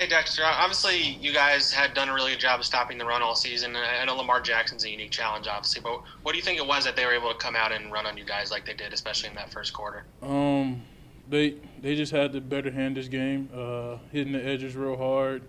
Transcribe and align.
Hey 0.00 0.06
Dexter, 0.06 0.42
obviously 0.46 1.18
you 1.20 1.30
guys 1.30 1.70
had 1.70 1.92
done 1.92 2.08
a 2.08 2.14
really 2.14 2.30
good 2.30 2.40
job 2.40 2.58
of 2.58 2.64
stopping 2.64 2.96
the 2.96 3.04
run 3.04 3.20
all 3.20 3.34
season. 3.34 3.76
I 3.76 4.02
know 4.06 4.16
Lamar 4.16 4.40
Jackson's 4.40 4.82
a 4.86 4.88
unique 4.88 5.10
challenge, 5.10 5.46
obviously, 5.46 5.82
but 5.82 6.00
what 6.22 6.32
do 6.32 6.38
you 6.38 6.42
think 6.42 6.56
it 6.56 6.66
was 6.66 6.86
that 6.86 6.96
they 6.96 7.04
were 7.04 7.12
able 7.12 7.30
to 7.30 7.36
come 7.36 7.54
out 7.54 7.70
and 7.70 7.92
run 7.92 8.06
on 8.06 8.16
you 8.16 8.24
guys 8.24 8.50
like 8.50 8.64
they 8.64 8.72
did, 8.72 8.94
especially 8.94 9.28
in 9.28 9.34
that 9.34 9.52
first 9.52 9.74
quarter? 9.74 10.04
Um, 10.22 10.80
they 11.28 11.56
they 11.82 11.96
just 11.96 12.12
had 12.12 12.32
the 12.32 12.40
better 12.40 12.70
hand 12.70 12.96
this 12.96 13.08
game, 13.08 13.50
uh, 13.54 13.98
hitting 14.10 14.32
the 14.32 14.42
edges 14.42 14.74
real 14.74 14.96
hard. 14.96 15.42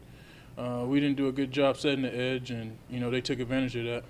Uh, 0.58 0.84
we 0.86 1.00
didn't 1.00 1.16
do 1.16 1.30
a 1.30 1.32
good 1.32 1.54
job 1.54 1.78
setting 1.78 2.02
the 2.02 2.14
edge, 2.14 2.52
and 2.52 2.78
you 2.90 3.00
know 3.00 3.10
they 3.10 3.22
took 3.22 3.40
advantage 3.40 3.78
of 3.78 3.86
that. 3.86 4.04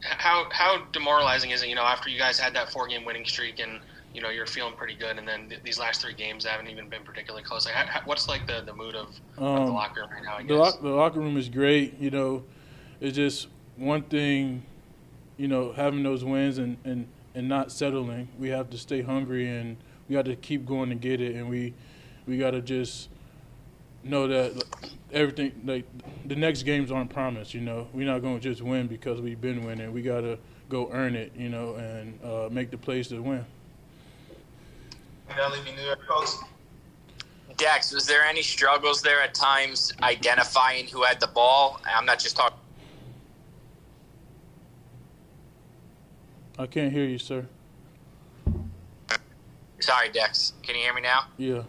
How 0.00 0.48
how 0.50 0.86
demoralizing 0.92 1.50
is 1.50 1.62
it? 1.62 1.68
You 1.68 1.74
know, 1.74 1.84
after 1.84 2.08
you 2.08 2.18
guys 2.18 2.38
had 2.38 2.54
that 2.54 2.72
four 2.72 2.86
game 2.86 3.04
winning 3.04 3.26
streak 3.26 3.60
and 3.60 3.80
you 4.14 4.22
know 4.22 4.30
you're 4.30 4.46
feeling 4.46 4.74
pretty 4.74 4.94
good, 4.94 5.18
and 5.18 5.26
then 5.26 5.48
th- 5.48 5.62
these 5.62 5.78
last 5.78 6.00
three 6.00 6.14
games 6.14 6.44
haven't 6.44 6.68
even 6.68 6.88
been 6.88 7.02
particularly 7.04 7.44
close. 7.44 7.66
Like, 7.66 7.74
how, 7.74 8.00
what's 8.04 8.28
like 8.28 8.46
the, 8.46 8.62
the 8.64 8.74
mood 8.74 8.94
of, 8.94 9.08
um, 9.38 9.44
of, 9.44 9.54
the 9.54 9.62
um, 9.62 9.74
locker 9.74 10.00
room 10.00 10.10
right 10.10 10.24
now? 10.24 10.36
I 10.36 10.42
guess 10.42 10.48
the, 10.48 10.54
lo- 10.56 10.78
the 10.82 10.96
locker 10.96 11.20
room 11.20 11.36
is 11.36 11.48
great. 11.48 11.98
You 11.98 12.10
know, 12.10 12.44
it's 13.00 13.16
just 13.16 13.48
one 13.76 14.02
thing. 14.02 14.62
You 15.36 15.46
know, 15.46 15.72
having 15.72 16.02
those 16.02 16.24
wins 16.24 16.58
and, 16.58 16.78
and, 16.84 17.06
and 17.32 17.48
not 17.48 17.70
settling. 17.70 18.28
We 18.40 18.48
have 18.48 18.70
to 18.70 18.78
stay 18.78 19.02
hungry 19.02 19.48
and 19.48 19.76
we 20.08 20.14
got 20.14 20.24
to 20.24 20.34
keep 20.34 20.66
going 20.66 20.88
to 20.88 20.94
get 20.94 21.20
it, 21.20 21.36
and 21.36 21.48
we 21.48 21.74
we 22.26 22.38
got 22.38 22.52
to 22.52 22.60
just 22.60 23.08
know 24.02 24.26
that 24.26 24.64
everything 25.12 25.52
like 25.64 25.84
the 26.24 26.36
next 26.36 26.62
games 26.62 26.90
aren't 26.90 27.10
promised. 27.10 27.54
You 27.54 27.60
know, 27.60 27.88
we're 27.92 28.06
not 28.06 28.22
going 28.22 28.40
to 28.40 28.42
just 28.42 28.62
win 28.62 28.86
because 28.86 29.20
we've 29.20 29.40
been 29.40 29.64
winning. 29.64 29.92
We 29.92 30.02
got 30.02 30.22
to 30.22 30.38
go 30.68 30.90
earn 30.92 31.14
it. 31.14 31.32
You 31.36 31.50
know, 31.50 31.74
and 31.74 32.18
uh, 32.24 32.48
make 32.50 32.70
the 32.70 32.78
plays 32.78 33.08
to 33.08 33.22
win. 33.22 33.44
New 35.36 35.84
York 35.84 36.00
Post. 36.08 36.42
Dex, 37.56 37.92
was 37.92 38.06
there 38.06 38.24
any 38.24 38.42
struggles 38.42 39.02
there 39.02 39.20
at 39.20 39.34
times 39.34 39.92
identifying 40.02 40.86
who 40.86 41.02
had 41.02 41.18
the 41.20 41.26
ball? 41.26 41.80
I'm 41.84 42.06
not 42.06 42.18
just 42.18 42.36
talking. 42.36 42.58
I 46.58 46.66
can't 46.66 46.92
hear 46.92 47.04
you, 47.04 47.18
sir. 47.18 47.46
Sorry, 49.80 50.08
Dex. 50.10 50.54
Can 50.62 50.74
you 50.74 50.82
hear 50.82 50.94
me 50.94 51.02
now? 51.02 51.26
Yeah. 51.36 51.62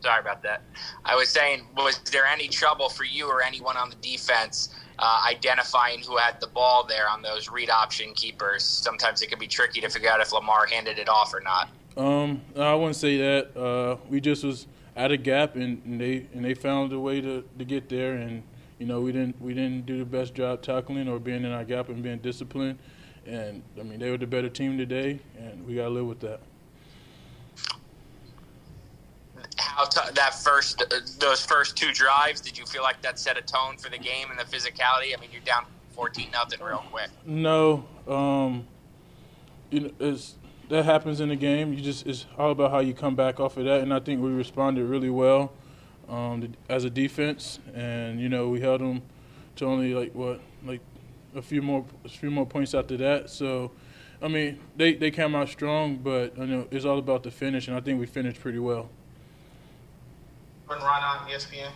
Sorry 0.00 0.20
about 0.20 0.42
that. 0.42 0.62
I 1.04 1.14
was 1.14 1.28
saying, 1.28 1.66
was 1.76 1.98
there 2.10 2.26
any 2.26 2.48
trouble 2.48 2.88
for 2.88 3.04
you 3.04 3.28
or 3.28 3.42
anyone 3.42 3.76
on 3.76 3.90
the 3.90 3.96
defense 3.96 4.74
uh, 4.98 5.22
identifying 5.28 6.00
who 6.00 6.16
had 6.16 6.40
the 6.40 6.46
ball 6.48 6.84
there 6.86 7.08
on 7.08 7.22
those 7.22 7.50
read 7.50 7.70
option 7.70 8.12
keepers? 8.14 8.64
Sometimes 8.64 9.22
it 9.22 9.28
can 9.28 9.38
be 9.38 9.46
tricky 9.46 9.80
to 9.80 9.88
figure 9.88 10.10
out 10.10 10.20
if 10.20 10.32
Lamar 10.32 10.66
handed 10.66 10.98
it 10.98 11.08
off 11.08 11.32
or 11.34 11.40
not. 11.40 11.68
Um, 11.96 12.42
I 12.56 12.74
wouldn't 12.74 12.96
say 12.96 13.16
that. 13.18 13.56
Uh, 13.56 13.96
we 14.08 14.20
just 14.20 14.44
was 14.44 14.66
at 14.96 15.10
a 15.10 15.16
gap, 15.16 15.56
and, 15.56 15.82
and, 15.84 16.00
they 16.00 16.26
and 16.34 16.44
they 16.44 16.54
found 16.54 16.92
a 16.92 17.00
way 17.00 17.20
to, 17.20 17.44
to 17.58 17.64
get 17.64 17.88
there, 17.88 18.14
and 18.14 18.42
you 18.78 18.86
know 18.86 19.00
we 19.00 19.12
didn't 19.12 19.40
we 19.40 19.54
didn't 19.54 19.86
do 19.86 19.98
the 19.98 20.04
best 20.04 20.34
job 20.34 20.62
tackling 20.62 21.08
or 21.08 21.18
being 21.18 21.44
in 21.44 21.52
our 21.52 21.64
gap 21.64 21.88
and 21.88 22.02
being 22.02 22.18
disciplined. 22.18 22.78
And 23.26 23.62
I 23.78 23.82
mean 23.82 23.98
they 23.98 24.10
were 24.10 24.18
the 24.18 24.26
better 24.26 24.48
team 24.48 24.78
today, 24.78 25.20
and 25.38 25.66
we 25.66 25.74
got 25.74 25.84
to 25.84 25.90
live 25.90 26.06
with 26.06 26.20
that 26.20 26.40
how 29.56 29.84
t- 29.84 30.12
that 30.14 30.34
first 30.34 30.82
uh, 30.82 30.96
those 31.18 31.44
first 31.44 31.76
two 31.76 31.92
drives 31.92 32.40
did 32.40 32.56
you 32.56 32.66
feel 32.66 32.82
like 32.82 33.00
that 33.02 33.18
set 33.18 33.36
a 33.36 33.42
tone 33.42 33.76
for 33.76 33.90
the 33.90 33.98
game 33.98 34.28
and 34.30 34.38
the 34.38 34.44
physicality 34.44 35.16
i 35.16 35.20
mean 35.20 35.30
you're 35.32 35.40
down 35.42 35.64
14 35.92 36.30
nothing 36.32 36.60
real 36.60 36.82
quick 36.90 37.10
no 37.24 37.84
um 38.06 38.66
you 39.70 39.80
know 39.80 39.90
it's 40.00 40.34
that 40.70 40.84
happens 40.84 41.20
in 41.20 41.28
the 41.28 41.36
game 41.36 41.72
you 41.72 41.80
just 41.80 42.06
it's 42.06 42.26
all 42.38 42.50
about 42.50 42.70
how 42.70 42.78
you 42.78 42.94
come 42.94 43.14
back 43.14 43.38
off 43.38 43.56
of 43.56 43.64
that 43.64 43.82
and 43.82 43.92
i 43.92 44.00
think 44.00 44.20
we 44.22 44.30
responded 44.30 44.84
really 44.84 45.10
well 45.10 45.52
um, 46.08 46.52
as 46.68 46.84
a 46.84 46.90
defense 46.90 47.60
and 47.74 48.20
you 48.20 48.28
know 48.28 48.48
we 48.48 48.60
held 48.60 48.80
them 48.80 49.02
to 49.56 49.66
only 49.66 49.94
like 49.94 50.14
what 50.14 50.40
like 50.64 50.80
a 51.36 51.42
few 51.42 51.62
more 51.62 51.84
a 52.04 52.08
few 52.08 52.30
more 52.30 52.46
points 52.46 52.74
after 52.74 52.96
that 52.96 53.30
so 53.30 53.70
I 54.22 54.28
mean, 54.28 54.58
they, 54.76 54.94
they 54.94 55.10
came 55.10 55.34
out 55.34 55.48
strong, 55.48 55.96
but 55.96 56.36
you 56.36 56.46
know 56.46 56.68
it's 56.70 56.84
all 56.84 56.98
about 56.98 57.22
the 57.22 57.30
finish, 57.30 57.68
and 57.68 57.76
I 57.76 57.80
think 57.80 57.98
we 57.98 58.06
finished 58.06 58.40
pretty 58.40 58.58
well. 58.58 58.90
Ron 60.68 60.80
on 60.80 61.28
ESPN. 61.28 61.70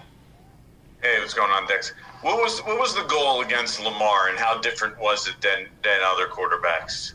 Hey, 1.02 1.18
what's 1.18 1.34
going 1.34 1.50
on, 1.50 1.66
Dex? 1.66 1.92
What 2.22 2.38
was 2.38 2.60
what 2.60 2.78
was 2.78 2.94
the 2.94 3.04
goal 3.04 3.40
against 3.40 3.82
Lamar, 3.82 4.28
and 4.28 4.38
how 4.38 4.60
different 4.60 4.98
was 4.98 5.26
it 5.26 5.34
than 5.40 5.66
than 5.82 6.00
other 6.04 6.26
quarterbacks? 6.26 7.14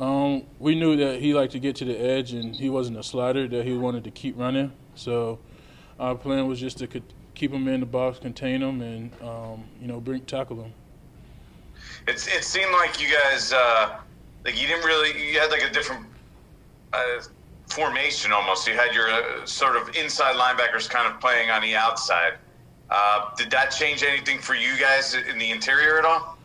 Um, 0.00 0.44
we 0.58 0.74
knew 0.74 0.96
that 0.96 1.20
he 1.20 1.34
liked 1.34 1.52
to 1.52 1.60
get 1.60 1.76
to 1.76 1.84
the 1.84 1.96
edge, 1.96 2.32
and 2.32 2.56
he 2.56 2.70
wasn't 2.70 2.98
a 2.98 3.02
slider. 3.02 3.46
That 3.46 3.66
he 3.66 3.74
wanted 3.74 4.04
to 4.04 4.10
keep 4.10 4.36
running. 4.38 4.72
So 4.94 5.38
our 6.00 6.14
plan 6.14 6.48
was 6.48 6.58
just 6.58 6.78
to 6.78 6.88
keep 7.34 7.52
him 7.52 7.68
in 7.68 7.80
the 7.80 7.86
box, 7.86 8.18
contain 8.18 8.62
him, 8.62 8.80
and 8.80 9.12
um, 9.22 9.64
you 9.80 9.86
know, 9.86 10.00
bring 10.00 10.22
tackle 10.22 10.62
him. 10.62 10.72
It's 12.08 12.26
it 12.26 12.44
seemed 12.44 12.72
like 12.72 13.00
you 13.00 13.08
guys 13.12 13.52
uh, 13.52 13.98
like 14.44 14.60
you 14.60 14.66
didn't 14.66 14.84
really 14.84 15.30
you 15.30 15.38
had 15.38 15.50
like 15.50 15.62
a 15.62 15.70
different. 15.70 16.06
Uh, 16.92 17.20
formation 17.70 18.32
almost. 18.32 18.66
You 18.66 18.74
had 18.74 18.94
your 18.94 19.08
uh, 19.08 19.46
sort 19.46 19.76
of 19.76 19.94
inside 19.96 20.34
linebackers 20.36 20.88
kind 20.88 21.12
of 21.12 21.20
playing 21.20 21.50
on 21.50 21.62
the 21.62 21.76
outside. 21.76 22.34
Uh, 22.90 23.30
did 23.36 23.50
that 23.52 23.70
change 23.70 24.02
anything 24.02 24.38
for 24.40 24.54
you 24.54 24.76
guys 24.78 25.14
in 25.14 25.38
the 25.38 25.50
interior 25.50 25.98
at 25.98 26.04
all? 26.04 26.36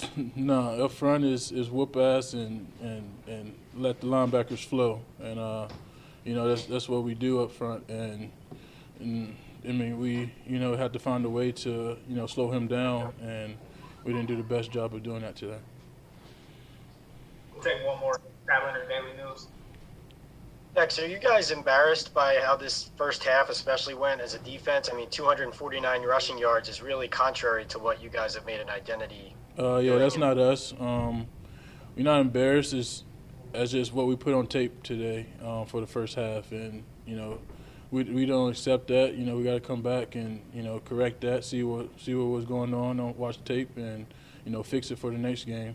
no, 0.36 0.84
up 0.84 0.92
front 0.92 1.24
is, 1.24 1.52
is 1.52 1.70
whoop 1.70 1.96
ass 1.96 2.32
and, 2.32 2.66
and, 2.80 3.10
and 3.26 3.54
let 3.76 4.00
the 4.00 4.06
linebackers 4.06 4.64
flow. 4.64 5.00
And, 5.22 5.38
uh, 5.38 5.68
you 6.24 6.34
know, 6.34 6.48
that's, 6.48 6.64
that's 6.64 6.88
what 6.88 7.02
we 7.04 7.14
do 7.14 7.42
up 7.42 7.52
front. 7.52 7.88
And, 7.88 8.30
and, 9.00 9.36
I 9.64 9.72
mean, 9.72 9.98
we, 9.98 10.32
you 10.46 10.58
know, 10.58 10.76
had 10.76 10.92
to 10.92 10.98
find 10.98 11.24
a 11.24 11.30
way 11.30 11.52
to, 11.52 11.96
you 12.08 12.16
know, 12.16 12.26
slow 12.26 12.50
him 12.50 12.66
down. 12.66 13.12
And 13.22 13.56
we 14.04 14.12
didn't 14.12 14.28
do 14.28 14.36
the 14.36 14.42
best 14.42 14.70
job 14.70 14.94
of 14.94 15.02
doing 15.02 15.22
that 15.22 15.36
today. 15.36 15.58
We'll 17.54 17.62
take 17.62 17.84
one 17.86 18.00
more. 18.00 18.20
Traveling 18.44 18.74
Daily 18.88 19.16
News. 19.16 19.46
Dex, 20.74 20.98
are 20.98 21.06
you 21.06 21.18
guys 21.18 21.50
embarrassed 21.50 22.14
by 22.14 22.40
how 22.42 22.56
this 22.56 22.90
first 22.96 23.22
half 23.22 23.50
especially 23.50 23.94
went 23.94 24.20
as 24.20 24.34
a 24.34 24.38
defense? 24.38 24.88
I 24.90 24.96
mean, 24.96 25.08
249 25.10 26.02
rushing 26.02 26.38
yards 26.38 26.68
is 26.68 26.82
really 26.82 27.08
contrary 27.08 27.66
to 27.66 27.78
what 27.78 28.02
you 28.02 28.08
guys 28.08 28.34
have 28.34 28.46
made 28.46 28.58
an 28.58 28.70
identity. 28.70 29.36
Uh, 29.58 29.76
yeah, 29.78 29.98
that's 29.98 30.16
not 30.16 30.38
us. 30.38 30.72
Um, 30.80 31.26
we're 31.96 32.04
not 32.04 32.20
embarrassed. 32.20 32.72
It's 32.72 33.04
as 33.54 33.72
just 33.72 33.92
what 33.92 34.06
we 34.06 34.16
put 34.16 34.32
on 34.32 34.46
tape 34.46 34.82
today 34.82 35.26
um, 35.44 35.66
for 35.66 35.80
the 35.80 35.86
first 35.86 36.14
half, 36.14 36.50
and 36.52 36.82
you 37.06 37.16
know, 37.16 37.38
we 37.90 38.04
we 38.04 38.26
don't 38.26 38.50
accept 38.50 38.88
that. 38.88 39.14
You 39.14 39.26
know, 39.26 39.36
we 39.36 39.44
got 39.44 39.54
to 39.54 39.60
come 39.60 39.82
back 39.82 40.14
and 40.14 40.40
you 40.54 40.62
know 40.62 40.80
correct 40.80 41.20
that, 41.22 41.44
see 41.44 41.62
what 41.62 41.88
see 42.00 42.14
what 42.14 42.24
was 42.24 42.44
going 42.44 42.72
on, 42.72 42.98
on 42.98 43.16
watch 43.16 43.36
the 43.38 43.44
tape, 43.44 43.76
and 43.76 44.06
you 44.44 44.52
know 44.52 44.62
fix 44.62 44.90
it 44.90 44.98
for 44.98 45.10
the 45.10 45.18
next 45.18 45.44
game. 45.44 45.74